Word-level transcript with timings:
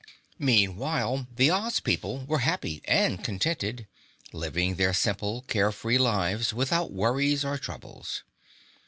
Meanwhile, 0.39 1.27
the 1.35 1.51
Oz 1.51 1.79
people 1.79 2.25
were 2.25 2.39
happy 2.39 2.81
and 2.85 3.23
contented, 3.23 3.85
living 4.33 4.73
their 4.73 4.93
simple 4.95 5.43
carefree 5.47 5.99
lives 5.99 6.55
without 6.55 6.91
worries 6.91 7.45
or 7.45 7.59
troubles. 7.59 8.23